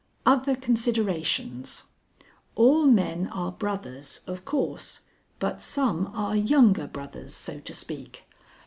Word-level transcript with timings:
Other 0.25 0.55
Considerations. 0.55 1.83
All 2.55 2.87
men 2.87 3.27
are 3.27 3.51
brothers, 3.51 4.21
of 4.25 4.45
course, 4.45 5.01
but 5.37 5.61
some 5.61 6.07
are 6.15 6.35
younger 6.35 6.87
brothers, 6.87 7.35
so 7.35 7.59
to 7.59 7.73
speak. 7.75 8.23